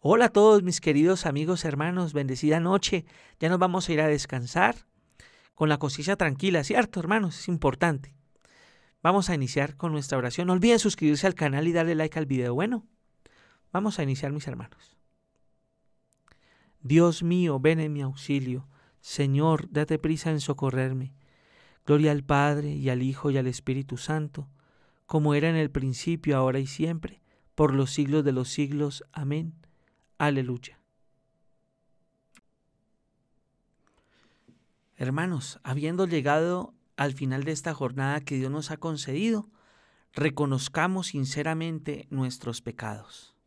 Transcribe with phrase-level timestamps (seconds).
[0.00, 3.04] Hola a todos mis queridos amigos, hermanos, bendecida noche.
[3.40, 4.86] Ya nos vamos a ir a descansar
[5.56, 7.36] con la cosilla tranquila, ¿cierto, hermanos?
[7.40, 8.14] Es importante.
[9.02, 10.46] Vamos a iniciar con nuestra oración.
[10.46, 12.54] No olviden suscribirse al canal y darle like al video.
[12.54, 12.86] Bueno,
[13.72, 14.96] vamos a iniciar, mis hermanos.
[16.80, 18.68] Dios mío, ven en mi auxilio.
[19.00, 21.12] Señor, date prisa en socorrerme.
[21.84, 24.48] Gloria al Padre y al Hijo y al Espíritu Santo,
[25.06, 27.20] como era en el principio, ahora y siempre,
[27.56, 29.02] por los siglos de los siglos.
[29.10, 29.54] Amén.
[30.18, 30.78] Aleluya.
[34.96, 39.48] Hermanos, habiendo llegado al final de esta jornada que Dios nos ha concedido,
[40.12, 43.37] reconozcamos sinceramente nuestros pecados.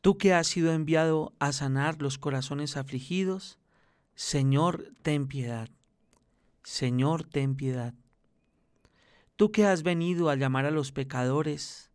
[0.00, 3.58] Tú que has sido enviado a sanar los corazones afligidos,
[4.14, 5.68] Señor, ten piedad.
[6.62, 7.94] Señor, ten piedad.
[9.36, 11.90] Tú que has venido a llamar a los pecadores,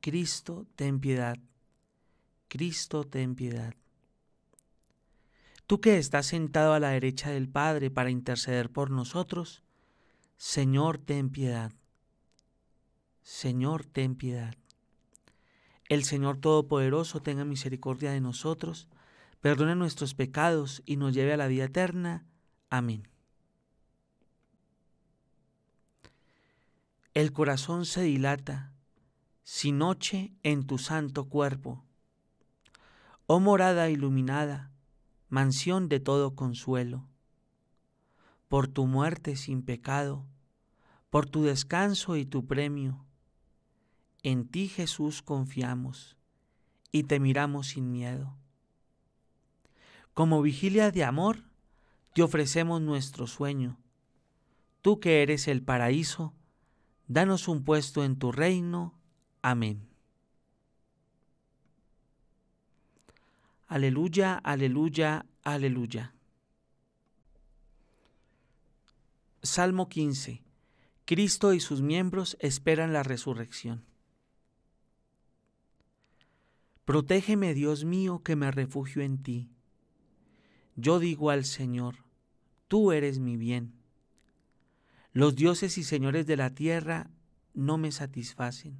[0.00, 1.38] Cristo, ten piedad.
[2.48, 3.74] Cristo, ten piedad.
[5.66, 9.62] Tú que estás sentado a la derecha del Padre para interceder por nosotros,
[10.36, 11.72] Señor, ten piedad.
[13.22, 14.54] Señor, ten piedad.
[15.94, 18.88] El Señor Todopoderoso tenga misericordia de nosotros,
[19.40, 22.26] perdone nuestros pecados y nos lleve a la vida eterna.
[22.68, 23.06] Amén.
[27.14, 28.72] El corazón se dilata,
[29.44, 31.84] si noche en tu santo cuerpo.
[33.28, 34.72] Oh morada iluminada,
[35.28, 37.06] mansión de todo consuelo.
[38.48, 40.26] Por tu muerte sin pecado,
[41.08, 43.06] por tu descanso y tu premio,
[44.24, 46.16] en ti Jesús confiamos
[46.90, 48.34] y te miramos sin miedo.
[50.14, 51.44] Como vigilia de amor,
[52.14, 53.78] te ofrecemos nuestro sueño.
[54.80, 56.32] Tú que eres el paraíso,
[57.06, 58.98] danos un puesto en tu reino.
[59.42, 59.88] Amén.
[63.66, 66.14] Aleluya, aleluya, aleluya.
[69.42, 70.42] Salmo 15.
[71.04, 73.84] Cristo y sus miembros esperan la resurrección.
[76.84, 79.48] Protégeme, Dios mío, que me refugio en ti.
[80.76, 82.04] Yo digo al Señor,
[82.68, 83.72] tú eres mi bien.
[85.12, 87.10] Los dioses y señores de la tierra
[87.54, 88.76] no me satisfacen.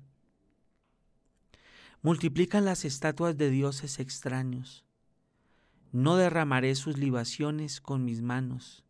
[2.03, 4.85] Multiplican las estatuas de dioses extraños.
[5.91, 8.85] No derramaré sus libaciones con mis manos,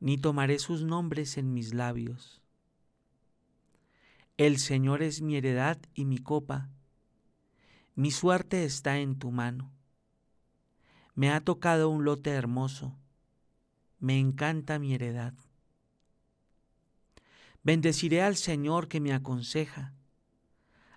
[0.00, 2.42] ni tomaré sus nombres en mis labios.
[4.36, 6.70] El Señor es mi heredad y mi copa
[7.96, 9.72] mi suerte está en tu mano.
[11.14, 12.94] Me ha tocado un lote hermoso.
[14.00, 15.32] Me encanta mi heredad.
[17.62, 19.94] Bendeciré al Señor que me aconseja.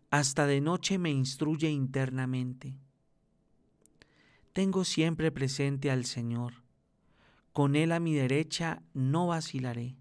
[0.09, 2.77] Hasta de noche me instruye internamente.
[4.51, 6.63] Tengo siempre presente al Señor.
[7.53, 9.95] Con Él a mi derecha no vacilaré.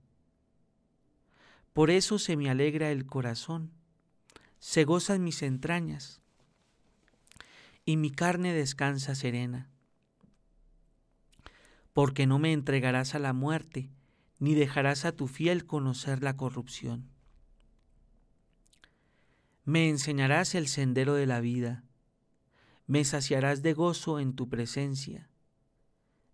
[1.75, 3.71] Por eso se me alegra el corazón,
[4.59, 6.23] se gozan mis entrañas
[7.89, 9.71] y mi carne descansa serena.
[11.95, 13.91] Porque no me entregarás a la muerte,
[14.39, 17.09] ni dejarás a tu fiel conocer la corrupción.
[19.65, 21.83] Me enseñarás el sendero de la vida,
[22.87, 25.31] me saciarás de gozo en tu presencia,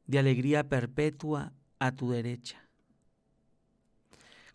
[0.08, 2.68] de alegría perpetua a tu derecha.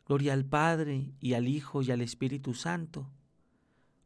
[0.06, 3.10] Gloria al Padre y al Hijo y al Espíritu Santo,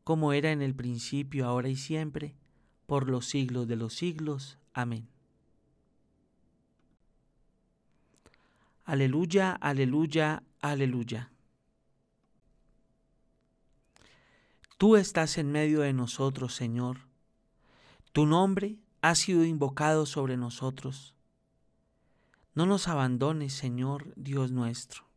[0.03, 2.35] como era en el principio, ahora y siempre,
[2.85, 4.57] por los siglos de los siglos.
[4.73, 5.07] Amén.
[8.85, 11.31] Aleluya, aleluya, aleluya.
[14.77, 16.97] Tú estás en medio de nosotros, Señor.
[18.11, 21.15] Tu nombre ha sido invocado sobre nosotros.
[22.53, 25.12] No nos abandones, Señor Dios nuestro.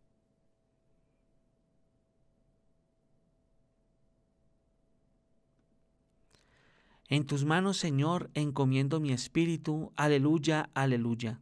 [7.09, 9.93] En tus manos, Señor, encomiendo mi espíritu.
[9.97, 11.41] Aleluya, aleluya.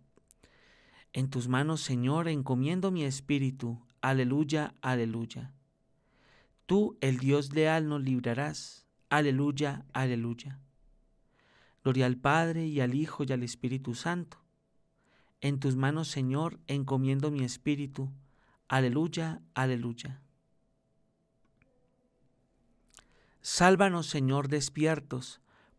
[1.13, 3.81] En tus manos, Señor, encomiendo mi espíritu.
[4.03, 5.53] Aleluya, aleluya.
[6.67, 8.87] Tú, el Dios leal, nos librarás.
[9.09, 10.59] Aleluya, aleluya.
[11.83, 14.39] Gloria al Padre y al Hijo y al Espíritu Santo.
[15.41, 18.11] En tus manos, Señor, encomiendo mi espíritu.
[18.69, 20.21] Aleluya, aleluya.
[23.43, 25.43] Sálvanos, Señor, despiertos,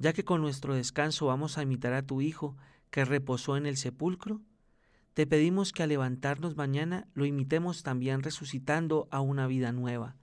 [0.00, 2.56] ya que con nuestro descanso vamos a imitar a tu Hijo
[2.90, 4.40] que reposó en el sepulcro,
[5.14, 10.16] te pedimos que al levantarnos mañana lo imitemos también resucitando a una vida nueva.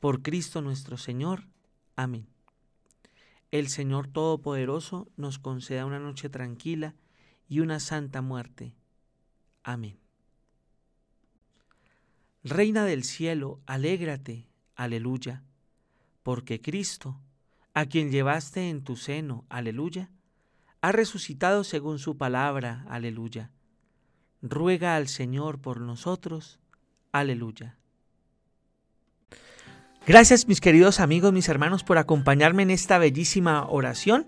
[0.00, 1.48] Por Cristo nuestro Señor.
[1.96, 2.26] Amén.
[3.50, 6.94] El Señor Todopoderoso nos conceda una noche tranquila
[7.48, 8.74] y una santa muerte.
[9.62, 9.98] Amén.
[12.44, 15.42] Reina del cielo, alégrate, aleluya,
[16.22, 17.18] porque Cristo,
[17.76, 20.08] a quien llevaste en tu seno, aleluya,
[20.80, 23.50] ha resucitado según su palabra, aleluya.
[24.40, 26.58] Ruega al Señor por nosotros,
[27.12, 27.76] aleluya.
[30.06, 34.24] Gracias mis queridos amigos, mis hermanos, por acompañarme en esta bellísima oración.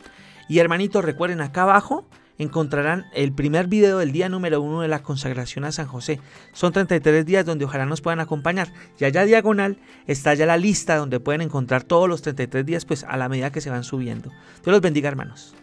[0.51, 2.07] Y hermanitos, recuerden acá abajo
[2.39, 6.21] encontrarán el primer video del día número uno de la consagración a San José.
[6.53, 8.73] Son 33 días donde ojalá nos puedan acompañar.
[8.99, 13.05] Y allá diagonal está ya la lista donde pueden encontrar todos los 33 días pues
[13.05, 14.31] a la medida que se van subiendo.
[14.31, 15.55] Dios los bendiga hermanos.